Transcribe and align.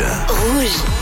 Rouge. 0.00 1.01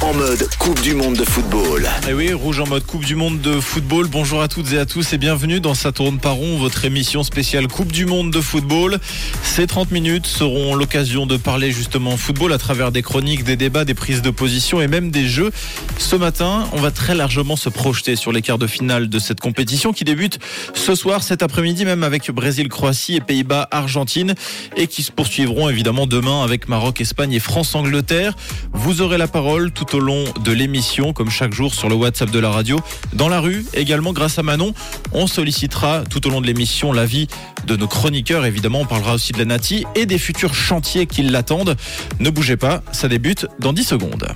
En 0.00 0.14
mode 0.14 0.48
Coupe 0.58 0.80
du 0.80 0.94
Monde 0.94 1.14
de 1.16 1.24
football. 1.24 1.84
Et 1.84 2.10
Eh 2.10 2.12
oui, 2.12 2.32
Rouge 2.32 2.58
en 2.58 2.66
mode 2.66 2.84
Coupe 2.84 3.04
du 3.04 3.14
Monde 3.14 3.40
de 3.40 3.60
football. 3.60 4.08
Bonjour 4.08 4.42
à 4.42 4.48
toutes 4.48 4.72
et 4.72 4.78
à 4.78 4.86
tous 4.86 5.12
et 5.12 5.18
bienvenue 5.18 5.60
dans 5.60 5.74
Ça 5.74 5.92
tourne 5.92 6.18
par 6.18 6.34
rond, 6.34 6.56
votre 6.58 6.84
émission 6.84 7.22
spéciale 7.22 7.68
Coupe 7.68 7.92
du 7.92 8.06
Monde 8.06 8.32
de 8.32 8.40
football. 8.40 8.98
Ces 9.44 9.68
30 9.68 9.92
minutes 9.92 10.26
seront 10.26 10.74
l'occasion 10.74 11.26
de 11.26 11.36
parler 11.36 11.70
justement 11.70 12.16
football 12.16 12.52
à 12.52 12.58
travers 12.58 12.90
des 12.90 13.02
chroniques, 13.02 13.44
des 13.44 13.54
débats, 13.54 13.84
des 13.84 13.94
prises 13.94 14.22
de 14.22 14.30
position 14.30 14.80
et 14.80 14.88
même 14.88 15.12
des 15.12 15.28
jeux. 15.28 15.52
Ce 15.98 16.16
matin, 16.16 16.66
on 16.72 16.78
va 16.78 16.90
très 16.90 17.14
largement 17.14 17.54
se 17.54 17.68
projeter 17.68 18.16
sur 18.16 18.32
les 18.32 18.42
quarts 18.42 18.58
de 18.58 18.66
finale 18.66 19.08
de 19.08 19.18
cette 19.20 19.38
compétition 19.38 19.92
qui 19.92 20.04
débute 20.04 20.40
ce 20.74 20.96
soir, 20.96 21.22
cet 21.22 21.44
après-midi 21.44 21.84
même 21.84 22.02
avec 22.02 22.30
Brésil-Croatie 22.30 23.16
et 23.16 23.20
Pays-Bas-Argentine 23.20 24.34
et 24.76 24.88
qui 24.88 25.04
se 25.04 25.12
poursuivront 25.12 25.68
évidemment 25.68 26.08
demain 26.08 26.42
avec 26.42 26.68
Maroc-Espagne 26.68 27.32
et 27.32 27.40
France-Angleterre. 27.40 28.34
Vous 28.72 29.02
aurez 29.02 29.18
la 29.20 29.28
parole 29.28 29.70
tout 29.70 29.94
au 29.96 30.00
long 30.00 30.24
de 30.44 30.50
l'émission, 30.50 31.12
comme 31.12 31.28
chaque 31.28 31.52
jour 31.52 31.74
sur 31.74 31.90
le 31.90 31.94
WhatsApp 31.94 32.30
de 32.30 32.38
la 32.38 32.48
radio. 32.48 32.80
Dans 33.12 33.28
la 33.28 33.38
rue, 33.40 33.66
également 33.74 34.14
grâce 34.14 34.38
à 34.38 34.42
Manon, 34.42 34.72
on 35.12 35.26
sollicitera 35.26 36.04
tout 36.08 36.26
au 36.26 36.30
long 36.30 36.40
de 36.40 36.46
l'émission 36.46 36.90
l'avis 36.90 37.28
de 37.66 37.76
nos 37.76 37.86
chroniqueurs. 37.86 38.46
Évidemment, 38.46 38.80
on 38.80 38.86
parlera 38.86 39.12
aussi 39.12 39.32
de 39.32 39.38
la 39.38 39.44
Nati 39.44 39.84
et 39.94 40.06
des 40.06 40.16
futurs 40.16 40.54
chantiers 40.54 41.04
qui 41.04 41.22
l'attendent. 41.22 41.76
Ne 42.18 42.30
bougez 42.30 42.56
pas, 42.56 42.82
ça 42.92 43.08
débute 43.08 43.46
dans 43.58 43.74
10 43.74 43.84
secondes. 43.84 44.26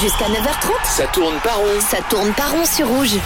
Jusqu'à 0.00 0.26
9h30, 0.26 0.84
Ça 0.84 1.06
tourne 1.08 1.34
par 1.42 1.56
rond. 1.56 1.80
ça 1.80 1.98
tourne 2.08 2.32
pas 2.34 2.46
rond 2.50 2.64
sur 2.64 2.86
rouge. 2.86 3.16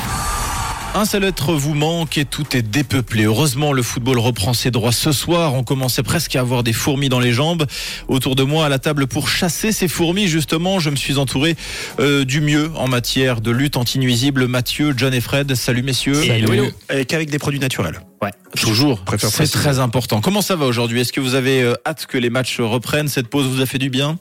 Un 0.96 1.05
seul 1.05 1.24
être 1.24 1.52
vous 1.52 1.74
manque 1.74 2.16
et 2.16 2.24
tout 2.24 2.56
est 2.56 2.62
dépeuplé. 2.62 3.24
Heureusement, 3.24 3.74
le 3.74 3.82
football 3.82 4.18
reprend 4.18 4.54
ses 4.54 4.70
droits 4.70 4.92
ce 4.92 5.12
soir. 5.12 5.52
On 5.52 5.62
commençait 5.62 6.02
presque 6.02 6.34
à 6.37 6.41
avoir 6.41 6.62
des 6.62 6.73
fourmis 6.73 7.10
dans 7.10 7.20
les 7.20 7.34
jambes. 7.34 7.66
Autour 8.09 8.34
de 8.34 8.43
moi, 8.45 8.65
à 8.65 8.71
la 8.71 8.79
table 8.79 9.06
pour 9.06 9.29
chasser 9.29 9.73
ces 9.73 9.88
fourmis, 9.88 10.26
justement, 10.26 10.79
je 10.79 10.88
me 10.88 10.96
suis 10.96 11.18
entouré 11.18 11.54
euh, 12.01 12.24
du 12.24 12.40
mieux 12.40 12.71
en 12.76 12.88
matière 12.88 13.43
de 13.43 13.51
lutte 13.51 13.76
anti-nuisible. 13.76 14.46
Mathieu, 14.46 14.95
John 14.96 15.12
et 15.12 15.21
Fred, 15.21 15.54
salut 15.54 15.82
messieurs. 15.82 16.15
Salut. 16.15 16.73
Et 16.90 17.04
qu'avec 17.04 17.28
des 17.28 17.38
produits 17.38 17.60
naturels. 17.60 18.01
Ouais, 18.23 18.32
toujours. 18.59 19.01
Préfère 19.01 19.28
C'est 19.28 19.49
très 19.49 19.78
important. 19.80 20.23
Comment 20.23 20.40
ça 20.40 20.56
va 20.56 20.65
aujourd'hui? 20.65 21.02
Est-ce 21.02 21.12
que 21.12 21.21
vous 21.21 21.34
avez 21.34 21.60
euh, 21.60 21.74
hâte 21.84 22.06
que 22.06 22.16
les 22.16 22.30
matchs 22.30 22.59
reprennent? 22.59 23.09
Cette 23.09 23.28
pause 23.28 23.45
vous 23.46 23.60
a 23.60 23.66
fait 23.66 23.76
du 23.76 23.90
bien? 23.90 24.18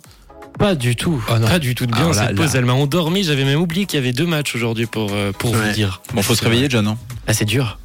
Pas 0.59 0.75
du 0.75 0.95
tout. 0.95 1.23
Oh 1.29 1.37
non. 1.37 1.47
pas 1.47 1.59
du 1.59 1.75
tout 1.75 1.85
de 1.85 1.91
bien. 1.91 2.07
Là, 2.11 2.27
cette 2.27 2.35
pause, 2.35 2.53
là. 2.53 2.59
elle 2.59 2.65
m'a 2.65 2.73
endormi. 2.73 3.23
J'avais 3.23 3.43
même 3.45 3.59
oublié 3.59 3.85
qu'il 3.85 3.99
y 3.99 4.01
avait 4.01 4.13
deux 4.13 4.25
matchs 4.25 4.55
aujourd'hui 4.55 4.85
pour, 4.85 5.11
euh, 5.13 5.31
pour 5.31 5.51
Ouais. 5.51 5.57
vous 5.67 5.73
dire. 5.73 6.01
Bon, 6.13 6.21
faut 6.21 6.35
se 6.35 6.43
réveiller, 6.43 6.69
John. 6.69 6.87
hein 6.87 6.97
Ah, 7.27 7.33
c'est 7.33 7.45
dur. 7.45 7.77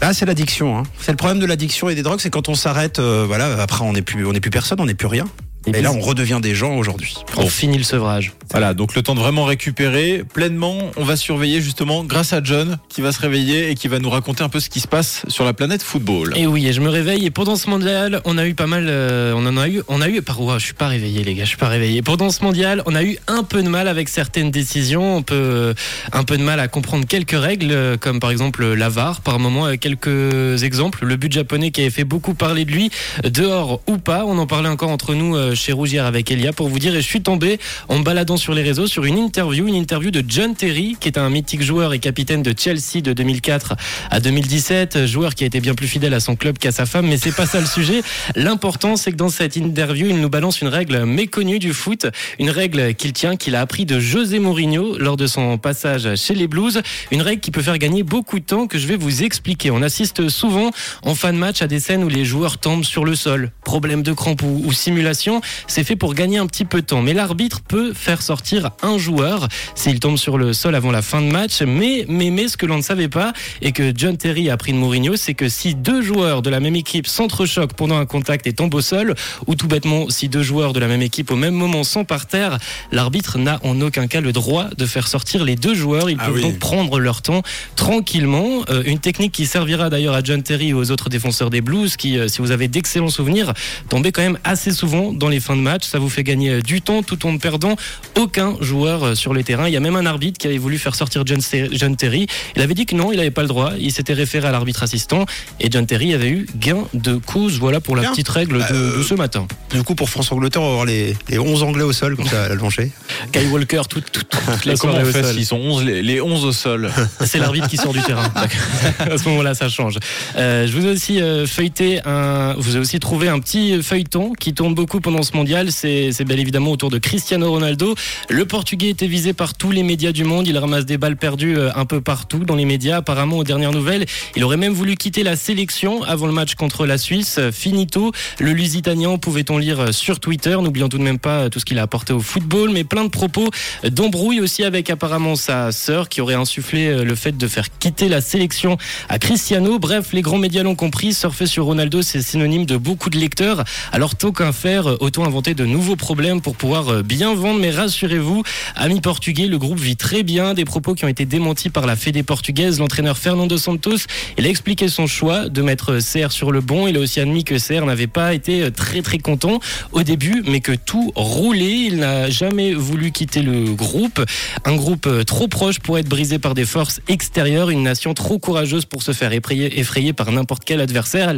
Là, 0.00 0.12
c'est 0.12 0.26
l'addiction. 0.26 0.78
Hein. 0.78 0.82
C'est 1.00 1.10
le 1.12 1.16
problème 1.16 1.40
de 1.40 1.46
l'addiction 1.46 1.88
et 1.88 1.94
des 1.94 2.02
drogues, 2.02 2.20
c'est 2.20 2.30
quand 2.30 2.48
on 2.48 2.54
s'arrête, 2.54 2.98
euh, 3.00 3.24
voilà, 3.26 3.60
après 3.62 3.82
on 3.84 3.92
n'est 3.92 4.02
plus, 4.02 4.24
on 4.26 4.32
n'est 4.32 4.40
plus 4.40 4.50
personne, 4.50 4.80
on 4.80 4.86
n'est 4.86 4.94
plus 4.94 5.08
rien. 5.08 5.24
Et, 5.66 5.82
là, 5.82 5.92
on 5.92 6.00
redevient 6.00 6.38
des 6.40 6.54
gens 6.54 6.76
aujourd'hui. 6.76 7.14
on 7.36 7.48
finit 7.48 7.76
le 7.78 7.84
sevrage. 7.84 8.32
Voilà, 8.50 8.72
donc 8.72 8.94
le 8.94 9.02
temps 9.02 9.14
de 9.14 9.20
vraiment 9.20 9.44
récupérer 9.44 10.24
pleinement. 10.32 10.78
On 10.96 11.04
va 11.04 11.16
surveiller 11.16 11.60
justement 11.60 12.04
grâce 12.04 12.32
à 12.32 12.42
John 12.42 12.78
qui 12.88 13.02
va 13.02 13.12
se 13.12 13.20
réveiller 13.20 13.70
et 13.70 13.74
qui 13.74 13.88
va 13.88 13.98
nous 13.98 14.08
raconter 14.08 14.42
un 14.42 14.48
peu 14.48 14.60
ce 14.60 14.70
qui 14.70 14.80
se 14.80 14.88
passe 14.88 15.24
sur 15.28 15.44
la 15.44 15.52
planète 15.52 15.82
football. 15.82 16.32
Et 16.36 16.46
oui, 16.46 16.66
et 16.66 16.72
je 16.72 16.80
me 16.80 16.88
réveille. 16.88 17.26
Et 17.26 17.30
pendant 17.30 17.56
ce 17.56 17.68
mondial, 17.68 18.22
on 18.24 18.38
a 18.38 18.46
eu 18.46 18.54
pas 18.54 18.66
mal. 18.66 18.86
euh, 18.88 19.34
on 19.36 19.44
en 19.44 19.56
a 19.58 19.68
eu. 19.68 19.82
On 19.88 20.00
a 20.00 20.08
eu. 20.08 20.22
Par 20.22 20.40
ouais, 20.40 20.58
je 20.58 20.64
suis 20.64 20.74
pas 20.74 20.88
réveillé, 20.88 21.24
les 21.24 21.34
gars. 21.34 21.44
Je 21.44 21.50
suis 21.50 21.58
pas 21.58 21.68
réveillé. 21.68 22.00
Pendant 22.00 22.30
ce 22.30 22.42
mondial, 22.42 22.82
on 22.86 22.94
a 22.94 23.02
eu 23.02 23.18
un 23.26 23.42
peu 23.42 23.62
de 23.62 23.68
mal 23.68 23.88
avec 23.88 24.08
certaines 24.08 24.50
décisions. 24.50 25.16
On 25.16 25.22
peut 25.22 25.34
euh, 25.34 25.74
un 26.12 26.24
peu 26.24 26.38
de 26.38 26.42
mal 26.42 26.60
à 26.60 26.68
comprendre 26.68 27.06
quelques 27.06 27.38
règles, 27.38 27.72
euh, 27.72 27.96
comme 27.98 28.20
par 28.20 28.30
exemple 28.30 28.64
la 28.64 28.88
VAR. 28.88 29.20
Par 29.20 29.38
moment, 29.38 29.76
quelques 29.76 30.62
exemples. 30.62 31.04
Le 31.04 31.16
but 31.16 31.32
japonais 31.32 31.70
qui 31.70 31.82
avait 31.82 31.90
fait 31.90 32.04
beaucoup 32.04 32.32
parler 32.32 32.64
de 32.64 32.70
lui, 32.70 32.90
dehors 33.24 33.80
ou 33.86 33.98
pas. 33.98 34.24
On 34.24 34.38
en 34.38 34.46
parlait 34.46 34.68
encore 34.68 34.90
entre 34.90 35.14
nous 35.14 35.36
euh, 35.36 35.54
chez 35.58 35.72
Rougière 35.72 36.06
avec 36.06 36.30
Elia 36.30 36.52
pour 36.52 36.68
vous 36.68 36.78
dire. 36.78 36.94
Et 36.94 37.02
je 37.02 37.06
suis 37.06 37.20
tombé 37.20 37.58
en 37.88 38.00
baladant 38.00 38.36
sur 38.36 38.54
les 38.54 38.62
réseaux 38.62 38.86
sur 38.86 39.04
une 39.04 39.18
interview, 39.18 39.66
une 39.66 39.74
interview 39.74 40.10
de 40.10 40.24
John 40.26 40.54
Terry, 40.54 40.96
qui 40.98 41.08
est 41.08 41.18
un 41.18 41.28
mythique 41.30 41.62
joueur 41.62 41.92
et 41.92 41.98
capitaine 41.98 42.42
de 42.42 42.54
Chelsea 42.56 43.02
de 43.02 43.12
2004 43.12 43.74
à 44.10 44.20
2017, 44.20 45.06
joueur 45.06 45.34
qui 45.34 45.44
a 45.44 45.46
été 45.46 45.60
bien 45.60 45.74
plus 45.74 45.88
fidèle 45.88 46.14
à 46.14 46.20
son 46.20 46.36
club 46.36 46.58
qu'à 46.58 46.72
sa 46.72 46.86
femme, 46.86 47.06
mais 47.06 47.18
c'est 47.18 47.34
pas 47.34 47.46
ça 47.46 47.60
le 47.60 47.66
sujet. 47.66 48.02
L'important, 48.36 48.96
c'est 48.96 49.12
que 49.12 49.16
dans 49.16 49.28
cette 49.28 49.56
interview, 49.56 50.06
il 50.08 50.20
nous 50.20 50.28
balance 50.28 50.60
une 50.60 50.68
règle 50.68 51.04
méconnue 51.04 51.58
du 51.58 51.72
foot, 51.72 52.06
une 52.38 52.50
règle 52.50 52.94
qu'il 52.94 53.12
tient, 53.12 53.36
qu'il 53.36 53.54
a 53.54 53.60
appris 53.60 53.84
de 53.84 54.00
José 54.00 54.38
Mourinho 54.38 54.98
lors 54.98 55.16
de 55.16 55.26
son 55.26 55.58
passage 55.58 56.14
chez 56.14 56.34
les 56.34 56.46
Blues, 56.46 56.80
une 57.10 57.22
règle 57.22 57.40
qui 57.40 57.50
peut 57.50 57.62
faire 57.62 57.78
gagner 57.78 58.02
beaucoup 58.02 58.38
de 58.38 58.44
temps 58.44 58.66
que 58.66 58.78
je 58.78 58.86
vais 58.86 58.96
vous 58.96 59.22
expliquer. 59.22 59.70
On 59.70 59.82
assiste 59.82 60.28
souvent 60.28 60.70
en 61.02 61.14
fin 61.14 61.32
de 61.32 61.38
match 61.38 61.62
à 61.62 61.66
des 61.66 61.80
scènes 61.80 62.04
où 62.04 62.08
les 62.08 62.24
joueurs 62.24 62.58
tombent 62.58 62.84
sur 62.84 63.04
le 63.04 63.14
sol, 63.14 63.50
problème 63.64 64.02
de 64.02 64.12
crampe 64.12 64.42
ou, 64.42 64.62
ou 64.64 64.72
simulation, 64.72 65.37
c'est 65.66 65.84
fait 65.84 65.96
pour 65.96 66.14
gagner 66.14 66.38
un 66.38 66.46
petit 66.46 66.64
peu 66.64 66.80
de 66.80 66.86
temps. 66.86 67.02
Mais 67.02 67.14
l'arbitre 67.14 67.60
peut 67.60 67.92
faire 67.92 68.22
sortir 68.22 68.70
un 68.82 68.98
joueur 68.98 69.48
s'il 69.74 70.00
tombe 70.00 70.16
sur 70.18 70.38
le 70.38 70.52
sol 70.52 70.74
avant 70.74 70.90
la 70.90 71.02
fin 71.02 71.20
de 71.20 71.26
match. 71.30 71.62
Mais, 71.62 72.04
mais, 72.08 72.30
mais 72.30 72.48
ce 72.48 72.56
que 72.56 72.66
l'on 72.66 72.76
ne 72.78 72.82
savait 72.82 73.08
pas 73.08 73.32
et 73.62 73.72
que 73.72 73.92
John 73.94 74.16
Terry 74.16 74.50
a 74.50 74.54
appris 74.54 74.72
de 74.72 74.78
Mourinho, 74.78 75.16
c'est 75.16 75.34
que 75.34 75.48
si 75.48 75.74
deux 75.74 76.02
joueurs 76.02 76.42
de 76.42 76.50
la 76.50 76.60
même 76.60 76.76
équipe 76.76 77.06
s'entrechoquent 77.06 77.74
pendant 77.74 77.98
un 77.98 78.06
contact 78.06 78.46
et 78.46 78.52
tombent 78.52 78.74
au 78.74 78.80
sol, 78.80 79.14
ou 79.46 79.54
tout 79.54 79.68
bêtement 79.68 80.08
si 80.10 80.28
deux 80.28 80.42
joueurs 80.42 80.72
de 80.72 80.80
la 80.80 80.86
même 80.88 81.02
équipe 81.02 81.30
au 81.30 81.36
même 81.36 81.54
moment 81.54 81.84
sont 81.84 82.04
par 82.04 82.26
terre, 82.26 82.58
l'arbitre 82.92 83.38
n'a 83.38 83.60
en 83.64 83.80
aucun 83.80 84.06
cas 84.06 84.20
le 84.20 84.32
droit 84.32 84.66
de 84.76 84.86
faire 84.86 85.08
sortir 85.08 85.44
les 85.44 85.56
deux 85.56 85.74
joueurs. 85.74 86.10
Ils 86.10 86.16
Ah 86.20 86.26
peuvent 86.26 86.34
oui. 86.36 86.42
donc 86.42 86.58
prendre 86.58 86.98
leur 86.98 87.22
temps 87.22 87.42
tranquillement. 87.76 88.64
Euh, 88.70 88.82
une 88.84 88.98
technique 88.98 89.32
qui 89.32 89.46
servira 89.46 89.88
d'ailleurs 89.90 90.14
à 90.14 90.22
John 90.22 90.42
Terry 90.42 90.68
et 90.68 90.74
aux 90.74 90.90
autres 90.90 91.08
défenseurs 91.08 91.50
des 91.50 91.60
Blues 91.60 91.96
qui, 91.96 92.18
euh, 92.18 92.28
si 92.28 92.40
vous 92.40 92.50
avez 92.50 92.68
d'excellents 92.68 93.08
souvenirs, 93.08 93.52
tombaient 93.88 94.12
quand 94.12 94.22
même 94.22 94.38
assez 94.44 94.72
souvent 94.72 95.12
dans 95.12 95.27
les 95.28 95.40
fins 95.40 95.56
de 95.56 95.60
match. 95.60 95.86
Ça 95.86 95.98
vous 95.98 96.08
fait 96.08 96.22
gagner 96.24 96.50
euh, 96.50 96.60
du 96.62 96.80
temps 96.82 97.02
tout 97.02 97.26
en 97.26 97.32
ne 97.32 97.38
perdant 97.38 97.76
aucun 98.16 98.56
joueur 98.60 99.04
euh, 99.04 99.14
sur 99.14 99.34
le 99.34 99.42
terrain. 99.42 99.66
Il 99.68 99.72
y 99.72 99.76
a 99.76 99.80
même 99.80 99.96
un 99.96 100.06
arbitre 100.06 100.38
qui 100.38 100.46
avait 100.46 100.58
voulu 100.58 100.78
faire 100.78 100.94
sortir 100.94 101.22
John, 101.26 101.40
Ter- 101.40 101.68
John 101.72 101.96
Terry. 101.96 102.26
Il 102.56 102.62
avait 102.62 102.74
dit 102.74 102.86
que 102.86 102.94
non, 102.94 103.12
il 103.12 103.16
n'avait 103.16 103.30
pas 103.30 103.42
le 103.42 103.48
droit. 103.48 103.72
Il 103.78 103.92
s'était 103.92 104.12
référé 104.14 104.48
à 104.48 104.50
l'arbitre 104.52 104.82
assistant 104.82 105.24
et 105.60 105.70
John 105.70 105.86
Terry 105.86 106.14
avait 106.14 106.28
eu 106.30 106.46
gain 106.56 106.84
de 106.94 107.16
cause. 107.16 107.58
Voilà 107.58 107.80
pour 107.80 107.96
la 107.96 108.02
Bien. 108.02 108.10
petite 108.12 108.28
règle 108.28 108.58
de, 108.58 108.64
Euh, 108.74 108.98
de 108.98 109.02
ce 109.02 109.14
matin. 109.14 109.46
Du 109.72 109.82
coup, 109.82 109.94
pour 109.94 110.08
France-Angleterre, 110.10 110.62
on 110.62 110.66
va 110.66 110.70
avoir 110.72 110.86
les, 110.86 111.16
les 111.28 111.38
11 111.38 111.62
Anglais 111.62 111.84
au 111.84 111.92
sol, 111.92 112.16
comme 112.16 112.26
ça, 112.26 112.44
à 112.44 112.48
l'allongé. 112.48 112.90
Kyle 113.32 113.48
Walker, 113.48 113.82
tout, 113.88 114.00
tout, 114.12 114.22
la 114.64 114.74
comment 114.76 114.94
on 114.94 115.04
fait 115.04 115.22
sol. 115.22 115.34
s'ils 115.34 115.46
sont 115.46 115.56
11, 115.58 115.84
les, 115.84 116.02
les 116.02 116.20
11 116.20 116.44
au 116.44 116.52
sol 116.52 116.90
C'est 117.24 117.38
l'arbitre 117.38 117.68
qui 117.68 117.76
sort 117.76 117.92
du 117.92 118.00
terrain. 118.02 118.30
à 118.98 119.18
ce 119.18 119.28
moment-là, 119.28 119.54
ça 119.54 119.68
change. 119.68 119.96
Euh, 120.36 120.66
je 120.66 120.72
vous 120.72 120.86
ai 120.86 120.90
aussi 120.90 121.20
euh, 121.20 121.46
feuilleté 121.46 122.00
un, 122.06 122.54
vous 122.58 122.76
ai 122.76 122.78
aussi 122.78 122.98
trouvé 123.00 123.28
un 123.28 123.38
petit 123.40 123.82
feuilleton 123.82 124.32
qui 124.38 124.54
tourne 124.54 124.74
beaucoup 124.74 125.00
pendant 125.00 125.17
ce 125.22 125.36
mondial. 125.36 125.72
C'est, 125.72 126.24
bien 126.24 126.36
évidemment 126.36 126.70
autour 126.70 126.90
de 126.90 126.98
Cristiano 126.98 127.50
Ronaldo. 127.50 127.94
Le 128.28 128.44
Portugais 128.46 128.88
était 128.88 129.06
visé 129.06 129.32
par 129.32 129.54
tous 129.54 129.70
les 129.70 129.82
médias 129.82 130.12
du 130.12 130.24
monde. 130.24 130.46
Il 130.46 130.56
ramasse 130.58 130.86
des 130.86 130.98
balles 130.98 131.16
perdues 131.16 131.58
euh, 131.58 131.70
un 131.74 131.84
peu 131.84 132.00
partout 132.00 132.40
dans 132.40 132.54
les 132.54 132.64
médias. 132.64 132.98
Apparemment, 132.98 133.38
aux 133.38 133.44
dernières 133.44 133.72
nouvelles, 133.72 134.06
il 134.36 134.44
aurait 134.44 134.56
même 134.56 134.72
voulu 134.72 134.96
quitter 134.96 135.22
la 135.22 135.36
sélection 135.36 136.02
avant 136.02 136.26
le 136.26 136.32
match 136.32 136.54
contre 136.54 136.86
la 136.86 136.98
Suisse. 136.98 137.36
Euh, 137.38 137.52
Finito. 137.52 138.12
Le 138.38 138.52
Lusitanien, 138.52 139.16
pouvait-on 139.18 139.58
lire 139.58 139.80
euh, 139.80 139.92
sur 139.92 140.20
Twitter. 140.20 140.56
N'oublions 140.60 140.88
tout 140.88 140.98
de 140.98 141.02
même 141.02 141.18
pas 141.18 141.50
tout 141.50 141.60
ce 141.60 141.64
qu'il 141.64 141.78
a 141.78 141.82
apporté 141.82 142.12
au 142.12 142.20
football, 142.20 142.70
mais 142.70 142.84
plein 142.84 143.04
de 143.04 143.10
propos 143.10 143.48
d'embrouille 143.84 144.40
aussi 144.40 144.64
avec 144.64 144.90
apparemment 144.90 145.36
sa 145.36 145.72
sœur 145.72 146.08
qui 146.08 146.20
aurait 146.20 146.34
insufflé 146.34 147.04
le 147.04 147.14
fait 147.14 147.36
de 147.36 147.48
faire 147.48 147.66
quitter 147.78 148.08
la 148.08 148.20
sélection 148.20 148.76
à 149.08 149.18
Cristiano. 149.18 149.78
Bref, 149.78 150.12
les 150.12 150.22
grands 150.22 150.38
médias 150.38 150.62
l'ont 150.62 150.74
compris, 150.74 151.14
surfer 151.14 151.46
sur 151.46 151.64
Ronaldo, 151.64 152.02
c'est 152.02 152.22
synonyme 152.22 152.66
de 152.66 152.76
beaucoup 152.76 153.10
de 153.10 153.18
lecteurs. 153.18 153.64
Alors, 153.92 154.16
tant 154.16 154.32
qu'un 154.32 154.52
faire, 154.52 154.88
euh, 154.88 154.96
autant 155.08 155.24
inventer 155.24 155.54
de 155.54 155.64
nouveaux 155.64 155.96
problèmes 155.96 156.42
pour 156.42 156.54
pouvoir 156.54 156.88
euh, 156.90 157.02
bien 157.02 157.34
vendre. 157.34 157.58
Mais 157.60 157.70
rassurez-vous, 157.70 158.42
amis 158.76 159.00
portugais, 159.00 159.46
le 159.46 159.56
groupe 159.56 159.80
vit 159.80 159.96
très 159.96 160.22
bien. 160.22 160.52
Des 160.52 160.66
propos 160.66 160.94
qui 160.94 161.06
ont 161.06 161.08
été 161.08 161.24
démentis 161.24 161.70
par 161.70 161.86
la 161.86 161.96
Fédé 161.96 162.22
portugaise. 162.22 162.78
L'entraîneur 162.78 163.16
Fernando 163.16 163.56
Santos, 163.56 164.04
il 164.36 164.44
a 164.44 164.50
expliqué 164.50 164.88
son 164.88 165.06
choix 165.06 165.48
de 165.48 165.62
mettre 165.62 165.98
CR 166.00 166.30
sur 166.30 166.52
le 166.52 166.60
bon. 166.60 166.86
Il 166.86 166.96
a 166.98 167.00
aussi 167.00 167.20
admis 167.20 167.42
que 167.42 167.54
CR 167.54 167.86
n'avait 167.86 168.06
pas 168.06 168.34
été 168.34 168.64
euh, 168.64 168.70
très 168.70 169.00
très 169.00 169.16
content 169.16 169.60
au 169.92 170.02
début, 170.02 170.42
mais 170.46 170.60
que 170.60 170.72
tout 170.72 171.10
roulait. 171.16 171.86
Il 171.86 171.96
n'a 171.96 172.28
jamais 172.28 172.74
voulu 172.74 173.10
quitter 173.10 173.40
le 173.40 173.72
groupe. 173.72 174.22
Un 174.66 174.76
groupe 174.76 175.06
euh, 175.06 175.24
trop 175.24 175.48
proche 175.48 175.78
pour 175.78 175.96
être 175.96 176.08
brisé 176.08 176.38
par 176.38 176.52
des 176.52 176.66
forces 176.66 177.00
extérieures. 177.08 177.70
Une 177.70 177.82
nation 177.82 178.12
trop 178.12 178.38
courageuse 178.38 178.84
pour 178.84 179.02
se 179.02 179.12
faire 179.12 179.32
effrayer, 179.32 179.80
effrayer 179.80 180.12
par 180.12 180.30
n'importe 180.32 180.64
quel 180.66 180.82
adversaire. 180.82 181.32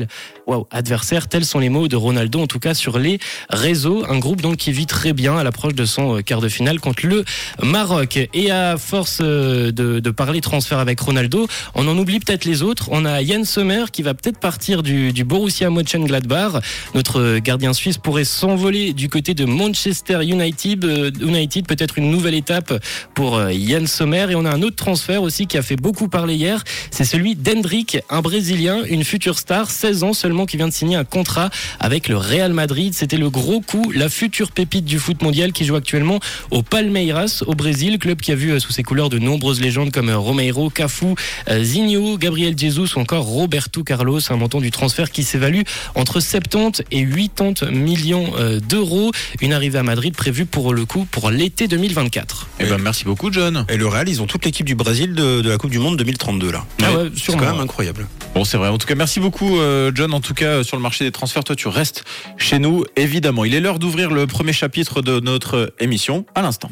Waouh, 0.49 0.67
adversaire, 0.73 1.29
tels 1.29 1.45
sont 1.45 1.61
les 1.61 1.69
mots 1.69 1.87
de 1.87 1.95
Ronaldo, 1.95 2.41
en 2.41 2.49
tout 2.49 2.59
cas 2.59 2.75
sur 2.75 2.99
les 2.99 3.21
réseaux. 3.61 4.05
Un 4.09 4.19
groupe 4.19 4.41
donc 4.41 4.57
qui 4.57 4.73
vit 4.73 4.87
très 4.87 5.13
bien 5.13 5.37
à 5.37 5.45
l'approche 5.45 5.75
de 5.75 5.85
son 5.85 6.17
euh, 6.17 6.23
quart 6.23 6.41
de 6.41 6.49
finale 6.49 6.81
contre 6.81 7.07
le 7.07 7.25
Maroc. 7.63 8.19
Et 8.33 8.51
à 8.51 8.77
force 8.79 9.19
euh, 9.21 9.71
de, 9.71 10.01
de 10.01 10.11
parler 10.11 10.41
transfert 10.41 10.79
avec 10.79 10.99
Ronaldo, 11.01 11.47
on 11.75 11.87
en 11.87 11.97
oublie 11.99 12.21
peut-être 12.21 12.45
les 12.45 12.63
autres. 12.63 12.89
On 12.91 13.05
a 13.05 13.23
Yann 13.23 13.45
Sommer 13.45 13.85
qui 13.93 14.03
va 14.03 14.15
peut-être 14.15 14.39
partir 14.39 14.83
du, 14.83 15.13
du 15.13 15.25
Borussia 15.25 15.71
Mönchengladbach. 15.71 16.63
Notre 16.95 17.39
gardien 17.39 17.73
suisse 17.73 17.99
pourrait 17.99 18.25
s'envoler 18.25 18.93
du 18.93 19.09
côté 19.09 19.35
de 19.35 19.45
Manchester 19.45 20.21
United. 20.23 20.85
Euh, 20.85 21.11
United, 21.21 21.67
peut-être 21.67 21.99
une 21.99 22.11
nouvelle 22.11 22.35
étape 22.35 22.73
pour 23.15 23.37
euh, 23.37 23.53
Yann 23.53 23.87
Sommer. 23.87 24.27
Et 24.31 24.35
on 24.35 24.45
a 24.45 24.51
un 24.51 24.63
autre 24.63 24.77
transfert 24.77 25.23
aussi 25.23 25.47
qui 25.47 25.59
a 25.59 25.63
fait 25.63 25.77
beaucoup 25.77 26.09
parler 26.09 26.35
hier. 26.35 26.63
C'est 26.91 27.05
celui 27.05 27.35
d'Hendrick, 27.35 27.99
un 28.09 28.23
Brésilien, 28.23 28.85
une 28.89 29.05
future 29.05 29.39
star, 29.39 29.71
16 29.71 30.05
ans 30.05 30.13
seulement, 30.13 30.47
qui 30.47 30.57
vient 30.57 30.69
de 30.69 30.73
signer 30.73 30.97
un 30.97 31.05
contrat 31.05 31.51
avec 31.79 32.09
le 32.09 32.17
Real 32.17 32.53
Madrid. 32.53 32.95
C'était 32.95 33.17
le 33.17 33.31
gros 33.31 33.50
gros 33.51 33.61
coup, 33.61 33.91
la 33.93 34.09
future 34.09 34.53
pépite 34.53 34.85
du 34.85 35.01
foot 35.01 35.23
mondial 35.23 35.51
qui 35.51 35.65
joue 35.65 35.75
actuellement 35.75 36.21
au 36.53 36.63
Palmeiras 36.63 37.43
au 37.49 37.57
Brésil, 37.57 37.99
club 37.99 38.21
qui 38.21 38.31
a 38.31 38.37
vu 38.37 38.53
euh, 38.53 38.61
sous 38.61 38.71
ses 38.71 38.85
couleurs 38.85 39.09
de 39.09 39.19
nombreuses 39.19 39.61
légendes 39.61 39.91
comme 39.91 40.09
euh, 40.09 40.17
Romeiro, 40.17 40.71
Cafu, 40.71 41.17
euh, 41.49 41.65
Zinho, 41.65 42.17
Gabriel 42.17 42.57
Jesus 42.57 42.95
ou 42.95 43.01
encore 43.01 43.25
Roberto 43.25 43.83
Carlos, 43.83 44.21
un 44.31 44.37
montant 44.37 44.61
du 44.61 44.71
transfert 44.71 45.11
qui 45.11 45.25
s'évalue 45.25 45.63
entre 45.97 46.21
70 46.21 46.85
et 46.93 47.05
80 47.05 47.73
millions 47.73 48.33
d'euros. 48.69 49.11
Une 49.41 49.53
arrivée 49.53 49.81
à 49.81 49.83
Madrid 49.83 50.15
prévue 50.15 50.47
pour 50.47 50.73
le 50.73 50.85
coup 50.85 51.05
pour 51.11 51.33
l'été 51.33 51.67
2024. 51.67 52.49
Eh 52.61 52.67
ben, 52.67 52.79
merci 52.79 53.05
beaucoup, 53.05 53.33
John. 53.33 53.65
Et 53.69 53.77
le 53.77 53.89
Real, 53.89 54.09
ils 54.09 54.23
ont 54.23 54.27
toute 54.27 54.45
l'équipe 54.45 54.67
du 54.67 54.77
Brésil 54.77 55.15
de, 55.15 55.41
de 55.41 55.49
la 55.49 55.59
Coupe 55.59 55.71
du 55.71 55.81
Monde 55.81 55.97
2032 55.97 56.53
là. 56.53 56.65
Ah 56.85 56.93
ouais, 56.93 57.11
C'est 57.17 57.33
quand 57.33 57.41
même 57.41 57.61
incroyable. 57.61 58.07
Bon, 58.33 58.45
c'est 58.45 58.59
vrai. 58.59 58.69
En 58.69 58.79
tout 58.79 58.87
cas, 58.87 58.95
merci 58.95 59.19
beaucoup, 59.19 59.59
John. 59.93 60.15
En 60.15 60.21
tout 60.21 60.35
cas, 60.35 60.63
sur 60.63 60.77
le 60.77 60.83
marché 60.83 61.05
des 61.05 61.11
transferts, 61.11 61.43
toi, 61.43 61.57
tu 61.57 61.67
restes 61.67 62.05
chez 62.37 62.61
nous, 62.61 62.85
évidemment. 62.95 63.40
Il 63.45 63.55
est 63.55 63.61
l'heure 63.61 63.79
d'ouvrir 63.79 64.11
le 64.11 64.27
premier 64.27 64.53
chapitre 64.53 65.03
de 65.03 65.21
notre 65.21 65.73
émission 65.79 66.25
à 66.35 66.43
l'instant. 66.43 66.71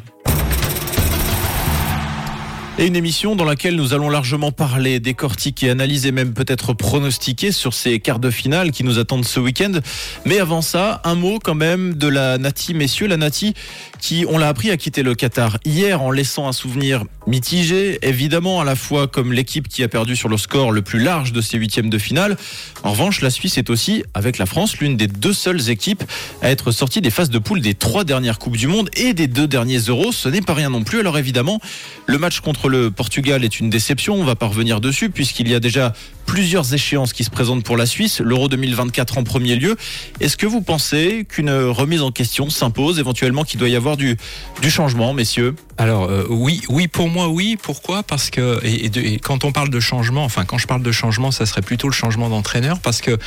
Et 2.81 2.87
une 2.87 2.95
émission 2.95 3.35
dans 3.35 3.43
laquelle 3.43 3.75
nous 3.75 3.93
allons 3.93 4.07
largement 4.07 4.53
parler, 4.53 5.01
décortiquer, 5.01 5.69
analyser, 5.69 6.13
même 6.13 6.33
peut-être 6.33 6.71
pronostiquer 6.71 7.51
sur 7.51 7.73
ces 7.73 7.99
quarts 7.99 8.19
de 8.19 8.31
finale 8.31 8.71
qui 8.71 8.85
nous 8.85 8.99
attendent 8.99 9.25
ce 9.25 9.41
week-end. 9.41 9.73
Mais 10.23 10.39
avant 10.39 10.61
ça, 10.61 11.01
un 11.03 11.15
mot 11.15 11.39
quand 11.43 11.55
même 11.55 11.95
de 11.95 12.07
la 12.07 12.37
Nati, 12.37 12.73
messieurs. 12.73 13.07
La 13.07 13.17
Nati 13.17 13.53
qui, 13.99 14.23
on 14.29 14.37
l'a 14.37 14.47
appris, 14.47 14.71
a 14.71 14.77
quitté 14.77 15.03
le 15.03 15.13
Qatar 15.13 15.57
hier 15.65 16.01
en 16.01 16.09
laissant 16.09 16.47
un 16.47 16.53
souvenir 16.53 17.03
mitigé, 17.27 17.99
évidemment, 18.01 18.61
à 18.61 18.63
la 18.63 18.77
fois 18.77 19.07
comme 19.07 19.33
l'équipe 19.33 19.67
qui 19.67 19.83
a 19.83 19.89
perdu 19.89 20.15
sur 20.15 20.29
le 20.29 20.37
score 20.37 20.71
le 20.71 20.81
plus 20.81 20.99
large 20.99 21.33
de 21.33 21.41
ses 21.41 21.57
huitièmes 21.57 21.89
de 21.89 21.97
finale. 21.97 22.37
En 22.83 22.91
revanche, 22.91 23.19
la 23.19 23.29
Suisse 23.29 23.57
est 23.57 23.69
aussi, 23.69 24.05
avec 24.13 24.37
la 24.37 24.45
France, 24.45 24.77
l'une 24.77 24.95
des 24.95 25.07
deux 25.07 25.33
seules 25.33 25.69
équipes 25.69 26.05
à 26.41 26.49
être 26.49 26.71
sortie 26.71 27.01
des 27.01 27.11
phases 27.11 27.29
de 27.29 27.39
poule 27.39 27.59
des 27.59 27.73
trois 27.73 28.05
dernières 28.05 28.39
Coupes 28.39 28.55
du 28.55 28.67
Monde 28.67 28.89
et 28.95 29.13
des 29.13 29.27
deux 29.27 29.47
derniers 29.47 29.79
Euros. 29.79 30.13
Ce 30.13 30.29
n'est 30.29 30.41
pas 30.41 30.53
rien 30.53 30.69
non 30.69 30.85
plus. 30.85 31.01
Alors 31.01 31.17
évidemment, 31.17 31.59
le 32.07 32.17
match 32.17 32.39
contre 32.39 32.68
le 32.69 32.91
Portugal 32.91 33.43
est 33.43 33.59
une 33.59 33.69
déception. 33.69 34.15
On 34.15 34.23
va 34.23 34.35
pas 34.35 34.47
revenir 34.47 34.79
dessus 34.79 35.09
puisqu'il 35.09 35.49
y 35.49 35.55
a 35.55 35.59
déjà 35.59 35.93
plusieurs 36.25 36.73
échéances 36.73 37.11
qui 37.11 37.23
se 37.23 37.31
présentent 37.31 37.63
pour 37.63 37.75
la 37.75 37.87
Suisse. 37.87 38.19
L'Euro 38.19 38.47
2024 38.47 39.17
en 39.17 39.23
premier 39.23 39.55
lieu. 39.55 39.75
Est-ce 40.19 40.37
que 40.37 40.45
vous 40.45 40.61
pensez 40.61 41.25
qu'une 41.27 41.49
remise 41.49 42.03
en 42.03 42.11
question 42.11 42.51
s'impose, 42.51 42.99
éventuellement 42.99 43.43
qu'il 43.43 43.59
doit 43.59 43.69
y 43.69 43.75
avoir 43.75 43.97
du, 43.97 44.15
changement, 44.69 45.13
messieurs? 45.13 45.55
Alors 45.77 46.03
euh, 46.03 46.25
oui, 46.29 46.61
oui 46.69 46.87
pour 46.87 47.09
moi 47.09 47.29
oui. 47.29 47.57
Pourquoi? 47.61 48.03
Parce 48.03 48.29
que 48.29 48.59
quand 49.23 49.43
on 49.43 49.51
parle 49.51 49.69
de 49.69 49.79
changement, 49.79 50.23
enfin 50.23 50.45
quand 50.45 50.57
je 50.57 50.67
parle 50.67 50.83
de 50.83 50.91
changement, 50.91 51.31
ça 51.31 51.45
serait 51.45 51.63
plutôt 51.63 51.87
le 51.87 51.93
changement 51.93 52.29
d'entraîneur 52.29 52.79
parce 52.79 53.01
que 53.01 53.17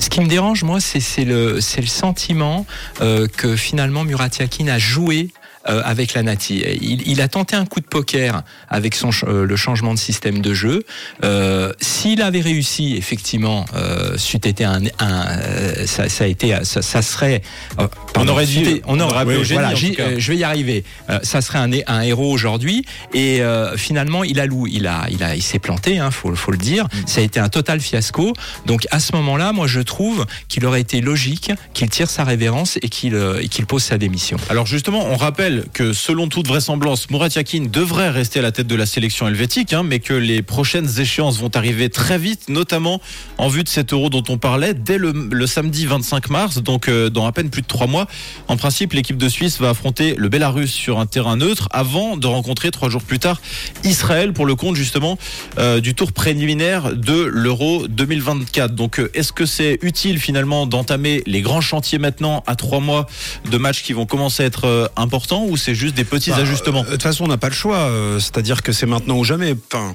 ce 0.00 0.10
qui 0.10 0.20
me 0.20 0.26
dérange 0.26 0.64
moi, 0.64 0.80
c'est 0.80 1.24
le 1.24 1.60
sentiment 1.60 2.66
euh, 3.00 3.28
que 3.28 3.56
finalement 3.56 4.04
Murat 4.04 4.30
Yakin 4.38 4.68
a 4.68 4.78
joué. 4.78 5.28
Euh, 5.68 5.82
avec 5.84 6.14
la 6.14 6.22
Nati, 6.22 6.62
il, 6.80 7.06
il 7.08 7.20
a 7.20 7.28
tenté 7.28 7.56
un 7.56 7.64
coup 7.66 7.80
de 7.80 7.86
poker 7.86 8.42
avec 8.68 8.94
son 8.94 9.10
euh, 9.24 9.44
le 9.44 9.56
changement 9.56 9.94
de 9.94 9.98
système 9.98 10.40
de 10.40 10.54
jeu. 10.54 10.84
Euh, 11.24 11.72
S'il 11.80 12.22
avait 12.22 12.40
réussi, 12.40 12.96
effectivement, 12.96 13.64
euh, 13.74 14.16
c'eût 14.16 14.36
été 14.44 14.64
un, 14.64 14.82
un 14.98 15.26
euh, 15.28 15.86
ça, 15.86 16.08
ça 16.08 16.24
a 16.24 16.26
été, 16.26 16.56
ça, 16.64 16.82
ça 16.82 17.02
serait. 17.02 17.42
euh, 17.78 17.88
pardon, 18.14 18.32
aurait 18.32 18.46
dit- 18.46 18.64
c'eût- 18.64 18.82
on 18.86 19.00
aurait 19.00 19.24
génie, 19.44 19.54
voilà, 19.60 19.74
je 20.18 20.32
vais 20.32 20.36
y 20.38 20.44
arriver. 20.44 20.84
Euh, 21.10 21.18
ça 21.22 21.40
serait 21.40 21.58
un, 21.58 21.70
un 21.86 22.00
héros 22.02 22.30
aujourd'hui. 22.30 22.84
Et 23.14 23.40
euh, 23.42 23.76
finalement, 23.76 24.24
il 24.24 24.38
a 24.40 24.46
lou, 24.46 24.66
il 24.66 24.86
a, 24.86 25.06
il 25.10 25.22
a, 25.22 25.34
il 25.34 25.42
s'est 25.42 25.58
planté. 25.58 25.98
Hein, 25.98 26.10
faut, 26.10 26.34
faut 26.36 26.52
le 26.52 26.58
dire. 26.58 26.84
Mm. 26.84 27.06
Ça 27.06 27.20
a 27.20 27.24
été 27.24 27.40
un 27.40 27.48
total 27.48 27.80
fiasco. 27.80 28.32
Donc 28.66 28.86
à 28.90 29.00
ce 29.00 29.14
moment-là, 29.16 29.52
moi, 29.52 29.66
je 29.66 29.80
trouve 29.80 30.26
qu'il 30.48 30.64
aurait 30.66 30.80
été 30.80 31.00
logique 31.00 31.50
qu'il 31.74 31.88
tire 31.90 32.10
sa 32.10 32.24
révérence 32.24 32.78
et 32.82 32.88
qu'il, 32.88 33.14
euh, 33.14 33.40
et 33.42 33.48
qu'il 33.48 33.66
pose 33.66 33.82
sa 33.82 33.98
démission. 33.98 34.36
Alors 34.50 34.66
justement, 34.66 35.04
on 35.06 35.16
rappelle 35.16 35.47
que 35.72 35.92
selon 35.92 36.28
toute 36.28 36.46
vraisemblance, 36.46 37.10
Murat 37.10 37.28
Yakin 37.34 37.66
devrait 37.70 38.10
rester 38.10 38.40
à 38.40 38.42
la 38.42 38.52
tête 38.52 38.66
de 38.66 38.74
la 38.74 38.86
sélection 38.86 39.26
helvétique, 39.28 39.72
hein, 39.72 39.82
mais 39.82 39.98
que 39.98 40.12
les 40.12 40.42
prochaines 40.42 41.00
échéances 41.00 41.38
vont 41.38 41.50
arriver 41.54 41.88
très 41.88 42.18
vite, 42.18 42.48
notamment 42.48 43.00
en 43.38 43.48
vue 43.48 43.64
de 43.64 43.68
cet 43.68 43.92
euro 43.92 44.10
dont 44.10 44.22
on 44.28 44.36
parlait, 44.36 44.74
dès 44.74 44.98
le, 44.98 45.46
samedi 45.46 45.86
25 45.86 46.30
mars, 46.30 46.58
donc 46.58 46.88
euh, 46.88 47.08
dans 47.08 47.26
à 47.26 47.32
peine 47.32 47.50
plus 47.50 47.62
de 47.62 47.66
trois 47.66 47.86
mois. 47.86 48.06
En 48.48 48.56
principe, 48.56 48.92
l'équipe 48.92 49.16
de 49.16 49.28
Suisse 49.28 49.58
va 49.58 49.70
affronter 49.70 50.14
le 50.16 50.28
Bélarus 50.28 50.70
sur 50.70 51.00
un 51.00 51.06
terrain 51.06 51.36
neutre 51.36 51.68
avant 51.70 52.16
de 52.16 52.26
rencontrer 52.26 52.70
trois 52.70 52.90
jours 52.90 53.02
plus 53.02 53.18
tard 53.18 53.40
Israël 53.84 54.32
pour 54.32 54.44
le 54.44 54.54
compte 54.54 54.76
justement 54.76 55.18
euh, 55.58 55.80
du 55.80 55.94
tour 55.94 56.12
préliminaire 56.12 56.94
de 56.94 57.22
l'Euro 57.22 57.88
2024. 57.88 58.74
Donc 58.74 59.00
euh, 59.00 59.10
est-ce 59.14 59.32
que 59.32 59.46
c'est 59.46 59.78
utile 59.82 60.18
finalement 60.18 60.66
d'entamer 60.66 61.22
les 61.26 61.40
grands 61.40 61.60
chantiers 61.60 61.98
maintenant 61.98 62.42
à 62.46 62.54
trois 62.56 62.80
mois 62.80 63.06
de 63.50 63.56
matchs 63.56 63.82
qui 63.82 63.92
vont 63.94 64.06
commencer 64.06 64.42
à 64.42 64.46
être 64.46 64.90
importants? 64.96 65.37
Ou 65.44 65.56
c'est 65.56 65.74
juste 65.74 65.94
des 65.94 66.04
petits 66.04 66.30
Bah, 66.30 66.36
ajustements 66.38 66.80
euh, 66.82 66.86
De 66.86 66.90
toute 66.92 67.02
façon, 67.02 67.24
on 67.24 67.28
n'a 67.28 67.36
pas 67.38 67.48
le 67.48 67.54
choix. 67.54 67.76
euh, 67.76 68.18
C'est-à-dire 68.20 68.62
que 68.62 68.72
c'est 68.72 68.86
maintenant 68.86 69.16
ou 69.18 69.24
jamais. 69.24 69.54
Enfin, 69.72 69.94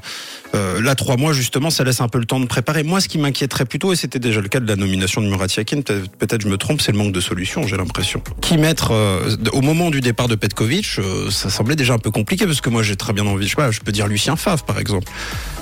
euh, 0.56 0.82
là, 0.82 0.96
trois 0.96 1.18
mois, 1.18 1.34
justement, 1.34 1.70
ça 1.70 1.84
laisse 1.84 2.02
un 2.02 2.08
peu 2.08 2.20
le 2.20 2.26
temps 2.26 2.40
de 2.40 2.46
préparer. 2.46 2.84
Moi, 2.84 3.02
ce 3.02 3.08
qui 3.08 3.18
m'inquiéterait 3.18 3.66
plutôt, 3.66 3.92
et 3.94 3.96
c'était 3.96 4.20
déjà 4.20 4.42
le 4.42 4.48
cas 4.48 4.60
de 4.60 4.68
la 4.68 4.76
nomination 4.76 5.22
de 5.22 5.28
Murat 5.28 5.48
Yakin, 5.56 5.82
peut-être 5.82 6.42
je 6.42 6.48
me 6.48 6.58
trompe, 6.58 6.82
c'est 6.82 6.92
le 6.92 6.98
manque 6.98 7.12
de 7.14 7.22
solutions, 7.22 7.66
j'ai 7.68 7.78
l'impression. 7.78 8.22
Qui 8.42 8.58
mettre 8.58 8.92
euh, 8.92 9.36
au 9.54 9.62
moment 9.62 9.90
du 9.90 10.02
départ 10.02 10.28
de 10.28 10.36
Petkovic, 10.36 10.88
euh, 11.00 11.30
ça 11.32 11.50
semblait 11.50 11.76
déjà 11.76 11.94
un 11.94 12.00
peu 12.00 12.12
compliqué 12.12 12.46
parce 12.46 12.62
que 12.62 12.70
moi, 12.70 12.84
j'ai 12.84 12.96
très 12.96 13.14
bien 13.14 13.26
envie. 13.26 13.46
Je 13.46 13.50
sais 13.52 13.56
pas, 13.56 13.72
je 13.72 13.80
peux 13.80 13.92
dire 13.92 14.08
Lucien 14.08 14.36
Favre, 14.36 14.64
par 14.64 14.80
exemple. 14.80 15.12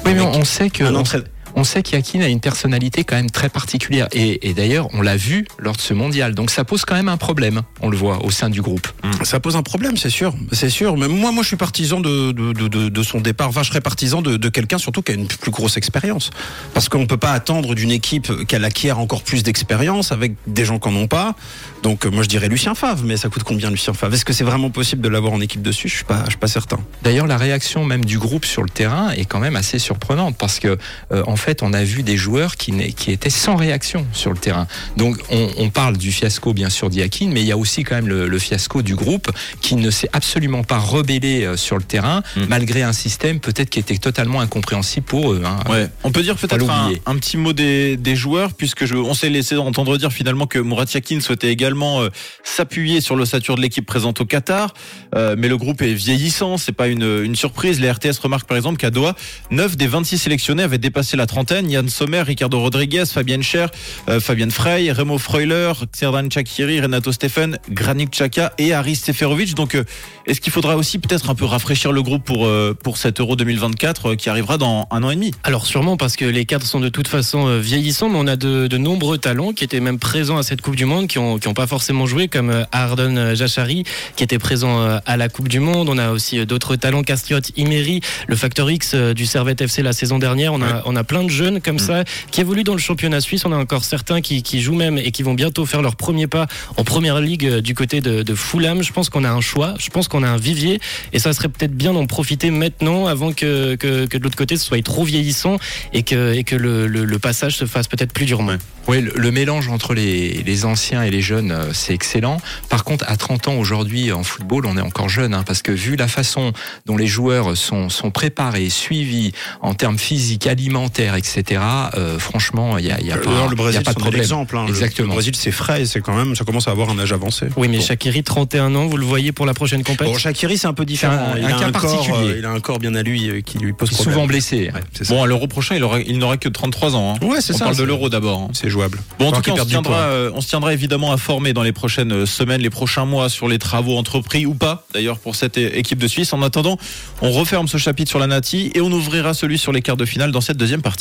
Oui, 0.05 0.13
mais 0.13 0.21
on, 0.21 0.33
on 0.35 0.43
sait 0.45 0.69
que 0.69 0.83
un 0.83 0.93
on, 0.95 0.99
entraîneur- 0.99 1.27
on 1.55 1.63
sait 1.63 1.83
qu'Yakin 1.83 2.21
a 2.21 2.27
une 2.27 2.39
personnalité 2.39 3.03
quand 3.03 3.15
même 3.15 3.29
très 3.29 3.49
particulière. 3.49 4.07
Et, 4.11 4.49
et 4.49 4.53
d'ailleurs, 4.53 4.87
on 4.93 5.01
l'a 5.01 5.17
vu 5.17 5.45
lors 5.59 5.75
de 5.75 5.81
ce 5.81 5.93
mondial. 5.93 6.33
Donc 6.35 6.49
ça 6.51 6.63
pose 6.63 6.85
quand 6.85 6.95
même 6.95 7.09
un 7.09 7.17
problème. 7.17 7.61
On 7.81 7.89
le 7.89 7.97
voit 7.97 8.23
au 8.25 8.31
sein 8.31 8.49
du 8.49 8.61
groupe. 8.61 8.87
Ça 9.23 9.39
pose 9.39 9.55
un 9.55 9.63
problème, 9.63 9.97
c'est 9.97 10.09
sûr, 10.09 10.33
c'est 10.51 10.69
sûr. 10.69 10.97
Mais 10.97 11.07
moi, 11.07 11.31
moi, 11.31 11.43
je 11.43 11.47
suis 11.47 11.57
partisan 11.57 11.99
de, 11.99 12.31
de, 12.31 12.53
de, 12.53 12.67
de- 12.67 12.89
de 12.89 13.03
son 13.03 13.19
départ. 13.21 13.49
Enfin, 13.49 13.63
je 13.63 13.69
serais 13.69 13.81
partisan 13.81 14.21
de, 14.21 14.49
quelqu'un 14.49 14.77
surtout 14.77 15.01
qui 15.01 15.11
a 15.11 15.15
une 15.15 15.27
plus 15.27 15.51
grosse 15.51 15.77
expérience, 15.77 16.29
parce 16.73 16.89
qu'on 16.89 17.05
peut 17.07 17.17
pas 17.17 17.31
attendre 17.31 17.73
d'une 17.75 17.91
équipe 17.91 18.45
qu'elle 18.47 18.65
acquiert 18.65 18.99
encore 18.99 19.23
plus 19.23 19.43
d'expérience 19.43 20.11
avec 20.11 20.33
des 20.47 20.65
gens 20.65 20.79
qui 20.79 20.89
en 20.89 20.95
ont 20.95 21.07
pas. 21.07 21.35
Donc, 21.83 22.05
euh, 22.05 22.09
moi, 22.11 22.23
je 22.23 22.27
dirais 22.29 22.47
Lucien 22.49 22.75
Favre, 22.75 23.03
mais 23.05 23.17
ça 23.17 23.29
coûte 23.29 23.43
combien 23.43 23.69
Lucien 23.71 23.93
Favre? 23.93 24.13
Est-ce 24.13 24.25
que 24.25 24.33
c'est 24.33 24.43
vraiment 24.43 24.69
possible 24.69 25.01
de 25.01 25.09
l'avoir 25.09 25.33
en 25.33 25.41
équipe 25.41 25.61
dessus? 25.61 25.87
Je 25.89 25.95
suis 25.95 26.03
pas, 26.05 26.23
je 26.25 26.31
suis 26.31 26.37
pas 26.39 26.47
certain. 26.47 26.79
D'ailleurs, 27.03 27.27
la 27.27 27.37
réaction 27.37 27.85
même 27.85 28.05
du 28.05 28.19
groupe 28.19 28.45
sur 28.45 28.61
le 28.63 28.69
terrain 28.69 29.11
est 29.11 29.25
quand 29.25 29.39
même 29.39 29.55
assez 29.55 29.79
surprenante 29.79 30.35
parce 30.37 30.59
que, 30.59 30.77
euh, 31.11 31.23
en 31.27 31.35
fait, 31.41 31.61
on 31.63 31.73
a 31.73 31.83
vu 31.83 32.03
des 32.03 32.17
joueurs 32.17 32.55
qui, 32.55 32.71
qui 32.93 33.11
étaient 33.11 33.29
sans 33.29 33.55
réaction 33.55 34.05
sur 34.13 34.31
le 34.31 34.37
terrain. 34.37 34.67
Donc, 34.97 35.17
on, 35.29 35.47
on 35.57 35.69
parle 35.69 35.97
du 35.97 36.11
fiasco, 36.11 36.53
bien 36.53 36.69
sûr, 36.69 36.89
d'Yakin, 36.89 37.29
mais 37.33 37.41
il 37.41 37.47
y 37.47 37.51
a 37.51 37.57
aussi 37.57 37.83
quand 37.83 37.95
même 37.95 38.07
le, 38.07 38.27
le 38.27 38.39
fiasco 38.39 38.81
du 38.81 38.95
groupe 38.95 39.29
qui 39.61 39.75
ne 39.75 39.89
s'est 39.91 40.09
absolument 40.13 40.63
pas 40.63 40.77
rebellé 40.77 41.43
euh, 41.45 41.57
sur 41.57 41.77
le 41.77 41.83
terrain, 41.83 42.21
Mm. 42.35 42.41
malgré 42.49 42.83
un 42.83 42.93
système 42.93 43.39
peut-être 43.39 43.69
qui 43.69 43.79
était 43.79 43.97
totalement 43.97 44.41
incompréhensible 44.41 45.05
pour 45.05 45.33
eux. 45.33 45.41
hein. 45.45 45.57
Ouais. 45.69 45.89
On 46.03 46.11
peut 46.11 46.21
dire 46.23 46.35
peut-être 46.35 46.69
un, 46.69 46.91
un 47.05 47.15
petit 47.17 47.35
mot 47.37 47.51
des, 47.53 47.97
des 47.97 48.15
joueurs, 48.15 48.53
puisque 48.53 48.85
je, 48.85 48.95
on 48.95 49.13
s'est 49.13 49.29
laissé 49.29 49.57
entendre 49.57 49.97
dire 49.97 50.13
finalement 50.13 50.45
que 50.47 50.59
Murat 50.59 50.85
Yakin 50.93 51.19
souhaitait 51.19 51.49
également 51.49 52.01
euh, 52.01 52.09
s'appuyer 52.43 53.01
sur 53.01 53.15
l'ossature 53.15 53.55
de 53.55 53.61
l'équipe 53.61 53.85
présente 53.85 54.21
au 54.21 54.25
Qatar. 54.25 54.73
Euh, 55.15 55.35
mais 55.37 55.47
le 55.47 55.57
groupe 55.57 55.81
est 55.81 55.93
vieillissant, 55.93 56.57
c'est 56.57 56.71
pas 56.71 56.87
une, 56.87 57.21
une 57.23 57.35
surprise. 57.35 57.79
Les 57.79 57.89
RTS 57.91 58.19
remarquent 58.21 58.47
par 58.47 58.57
exemple 58.57 58.77
qu'à 58.77 58.91
Doha, 58.91 59.15
9 59.49 59.75
des 59.77 59.87
26 59.87 60.17
sélectionnés 60.17 60.63
avaient 60.63 60.77
dépassé 60.77 61.17
la 61.17 61.25
trentaine. 61.31 61.71
Yann 61.71 61.87
Sommer, 61.87 62.21
Ricardo 62.21 62.59
Rodriguez, 62.59 63.05
Fabienne 63.05 63.41
Cher, 63.41 63.69
euh, 64.09 64.19
Fabienne 64.19 64.51
Frey, 64.51 64.91
Remo 64.91 65.17
Freuler, 65.17 65.71
Xerdan 65.93 66.29
Chakiri, 66.29 66.81
Renato 66.81 67.11
Stephen, 67.13 67.57
Granit 67.69 68.07
Xhaka 68.07 68.51
et 68.57 68.73
Aris 68.73 68.97
Seferovic. 68.97 69.55
Donc, 69.55 69.75
euh, 69.75 69.85
est-ce 70.25 70.41
qu'il 70.41 70.51
faudra 70.51 70.75
aussi 70.75 70.99
peut-être 70.99 71.29
un 71.29 71.35
peu 71.35 71.45
rafraîchir 71.45 71.91
le 71.91 72.01
groupe 72.01 72.23
pour, 72.23 72.45
euh, 72.45 72.77
pour 72.83 72.97
cet 72.97 73.19
Euro 73.19 73.35
2024 73.35 74.11
euh, 74.11 74.15
qui 74.15 74.29
arrivera 74.29 74.57
dans 74.57 74.87
un 74.91 75.03
an 75.03 75.09
et 75.09 75.15
demi? 75.15 75.31
Alors 75.43 75.65
sûrement 75.65 75.97
parce 75.97 76.15
que 76.15 76.25
les 76.25 76.45
cadres 76.45 76.65
sont 76.65 76.79
de 76.79 76.89
toute 76.89 77.07
façon 77.07 77.59
vieillissants, 77.59 78.09
mais 78.09 78.17
on 78.19 78.27
a 78.27 78.35
de, 78.35 78.67
de 78.67 78.77
nombreux 78.77 79.17
talents 79.17 79.53
qui 79.53 79.63
étaient 79.63 79.79
même 79.79 79.99
présents 79.99 80.37
à 80.37 80.43
cette 80.43 80.61
Coupe 80.61 80.75
du 80.75 80.85
Monde, 80.85 81.07
qui 81.07 81.17
ont, 81.17 81.39
qui 81.39 81.47
ont 81.47 81.53
pas 81.53 81.67
forcément 81.67 82.05
joué, 82.05 82.27
comme 82.27 82.65
Ardon 82.71 83.15
euh, 83.15 83.35
Jachari, 83.35 83.83
qui 84.15 84.23
était 84.23 84.39
présent 84.39 84.99
à 85.05 85.17
la 85.17 85.29
Coupe 85.29 85.47
du 85.47 85.59
Monde. 85.59 85.89
On 85.89 85.97
a 85.97 86.11
aussi 86.11 86.45
d'autres 86.45 86.75
talents, 86.75 87.03
Castriot, 87.03 87.39
Imeri, 87.55 88.01
le 88.27 88.35
facteur 88.35 88.69
X 88.69 88.95
du 88.95 89.25
Servette 89.25 89.61
FC 89.61 89.81
la 89.81 89.93
saison 89.93 90.19
dernière. 90.19 90.53
On 90.53 90.61
a, 90.61 90.81
on 90.85 90.95
a 90.95 91.03
plein 91.03 91.20
de 91.23 91.29
jeunes 91.29 91.61
comme 91.61 91.79
ça 91.79 92.03
qui 92.31 92.41
évoluent 92.41 92.63
dans 92.63 92.73
le 92.73 92.79
championnat 92.79 93.21
suisse. 93.21 93.45
On 93.45 93.51
a 93.51 93.57
encore 93.57 93.83
certains 93.83 94.21
qui, 94.21 94.43
qui 94.43 94.61
jouent 94.61 94.75
même 94.75 94.97
et 94.97 95.11
qui 95.11 95.23
vont 95.23 95.33
bientôt 95.33 95.65
faire 95.65 95.81
leur 95.81 95.95
premier 95.95 96.27
pas 96.27 96.47
en 96.77 96.83
première 96.83 97.19
ligue 97.19 97.45
euh, 97.45 97.61
du 97.61 97.75
côté 97.75 98.01
de, 98.01 98.23
de 98.23 98.35
Fulham. 98.35 98.83
Je 98.83 98.93
pense 98.93 99.09
qu'on 99.09 99.23
a 99.23 99.29
un 99.29 99.41
choix, 99.41 99.73
je 99.79 99.89
pense 99.89 100.07
qu'on 100.07 100.23
a 100.23 100.29
un 100.29 100.37
vivier 100.37 100.79
et 101.13 101.19
ça 101.19 101.33
serait 101.33 101.49
peut-être 101.49 101.75
bien 101.75 101.93
d'en 101.93 102.05
profiter 102.05 102.51
maintenant 102.51 103.07
avant 103.07 103.33
que, 103.33 103.75
que, 103.75 104.05
que 104.05 104.17
de 104.17 104.23
l'autre 104.23 104.37
côté 104.37 104.57
ce 104.57 104.65
soit 104.65 104.81
trop 104.83 105.03
vieillissant 105.03 105.57
et 105.93 106.03
que, 106.03 106.33
et 106.33 106.43
que 106.43 106.55
le, 106.55 106.87
le, 106.87 107.05
le 107.05 107.19
passage 107.19 107.57
se 107.57 107.65
fasse 107.65 107.87
peut-être 107.87 108.13
plus 108.13 108.25
durement. 108.25 108.57
Oui, 108.87 109.01
le, 109.01 109.13
le 109.15 109.31
mélange 109.31 109.67
entre 109.69 109.93
les, 109.93 110.43
les 110.43 110.65
anciens 110.65 111.03
et 111.03 111.11
les 111.11 111.21
jeunes, 111.21 111.51
euh, 111.51 111.71
c'est 111.73 111.93
excellent. 111.93 112.41
Par 112.69 112.83
contre, 112.83 113.05
à 113.07 113.15
30 113.15 113.49
ans 113.49 113.55
aujourd'hui 113.55 114.11
en 114.11 114.23
football, 114.23 114.65
on 114.65 114.77
est 114.77 114.81
encore 114.81 115.09
jeune, 115.09 115.33
hein, 115.33 115.43
parce 115.45 115.61
que 115.61 115.71
vu 115.71 115.95
la 115.95 116.07
façon 116.07 116.51
dont 116.85 116.97
les 116.97 117.07
joueurs 117.07 117.55
sont, 117.55 117.89
sont 117.89 118.11
préparés, 118.11 118.69
suivis 118.69 119.33
en 119.61 119.73
termes 119.73 119.99
physiques, 119.99 120.47
alimentaires, 120.47 121.10
etc. 121.17 121.61
euh, 121.95 122.19
franchement, 122.19 122.77
il 122.77 122.85
y 122.85 122.91
a, 122.91 122.99
il 122.99 123.07
y 123.07 123.11
a 123.11 123.15
Euh, 123.15 123.21
pas, 123.21 123.29
alors, 123.31 123.49
le 123.49 123.55
il 123.69 123.73
y 123.73 123.77
a 123.77 123.81
pas 123.81 123.93
de 123.93 123.99
problème. 123.99 124.21
l'exemple. 124.21 124.57
hein. 124.57 124.63
Le- 124.65 124.69
Exactement. 124.69 125.09
Le 125.09 125.13
Brésil, 125.15 125.35
c'est 125.35 125.51
frais 125.51 125.81
et 125.81 125.85
c'est 125.85 126.01
quand 126.01 126.15
même, 126.15 126.35
ça 126.35 126.43
commence 126.45 126.67
à 126.67 126.71
avoir 126.71 126.89
un 126.89 126.99
âge 126.99 127.13
avancé. 127.13 127.47
Oui, 127.57 127.67
mais 127.67 127.77
Bon. 127.77 127.83
Shakiri, 127.83 128.23
31 128.23 128.73
ans, 128.75 128.87
vous 128.87 128.97
le 128.97 129.05
voyez 129.05 129.31
pour 129.31 129.45
la 129.45 129.53
prochaine 129.53 129.83
compétition 129.83 130.13
Bon, 130.13 130.17
Shakiri, 130.17 130.57
c'est 130.57 130.67
un 130.67 130.73
peu 130.73 130.85
différent. 130.85 131.13
Un- 131.13 131.37
il, 131.37 131.43
un 131.45 131.47
a 131.47 131.51
cas 131.59 131.65
un 131.67 131.71
corps, 131.71 131.81
particulier. 131.91 132.29
euh, 132.31 132.35
il 132.39 132.45
a 132.45 132.51
un 132.51 132.59
corps 132.59 132.79
bien 132.79 132.95
à 132.95 133.03
lui 133.03 133.29
euh, 133.29 133.41
qui 133.41 133.57
lui 133.59 133.73
pose 133.73 133.89
problème. 133.91 134.13
souvent 134.13 134.27
blessé. 134.27 134.71
Ouais, 134.73 134.79
c'est 134.93 135.03
ça. 135.05 135.13
Bon, 135.13 135.23
à 135.23 135.27
l'Euro 135.27 135.47
prochain, 135.47 135.75
il, 135.75 135.83
aura- 135.83 135.99
il 136.01 136.17
n'aura 136.17 136.37
que 136.37 136.49
33 136.49 136.95
ans. 136.95 137.15
hein. 137.21 137.25
Ouais, 137.25 137.41
c'est 137.41 137.53
On 137.53 137.57
ça. 137.57 137.65
parle 137.65 137.77
de 137.77 137.83
l'Euro 137.83 138.09
d'abord. 138.09 138.39
hein. 138.39 138.47
C'est 138.53 138.69
jouable. 138.69 138.99
Bon, 139.19 139.25
en 139.27 139.29
Faut 139.29 139.35
tout 139.37 139.41
qu'il 139.41 139.53
cas, 139.53 139.61
on 139.61 139.65
se, 139.65 139.69
tiendra, 139.69 139.97
euh, 139.97 140.31
on 140.33 140.41
se 140.41 140.47
tiendra 140.47 140.73
évidemment 140.73 141.11
informé 141.13 141.53
dans 141.53 141.63
les 141.63 141.71
prochaines 141.73 142.11
euh, 142.11 142.25
semaines, 142.25 142.61
les 142.61 142.69
prochains 142.69 143.05
mois 143.05 143.29
sur 143.29 143.47
les 143.47 143.59
travaux 143.59 143.97
entrepris 143.97 144.45
ou 144.45 144.53
pas, 144.53 144.85
d'ailleurs, 144.93 145.19
pour 145.19 145.35
cette 145.35 145.57
équipe 145.57 145.99
de 145.99 146.07
Suisse. 146.07 146.33
En 146.33 146.41
attendant, 146.41 146.77
on 147.21 147.31
referme 147.31 147.67
ce 147.67 147.77
chapitre 147.77 148.09
sur 148.09 148.19
la 148.19 148.27
Nati 148.27 148.71
et 148.75 148.81
on 148.81 148.91
ouvrira 148.91 149.33
celui 149.33 149.57
sur 149.57 149.71
les 149.71 149.81
quarts 149.81 149.97
de 149.97 150.05
finale 150.05 150.31
dans 150.31 150.41
cette 150.41 150.57
deuxième 150.57 150.81
partie. 150.81 151.00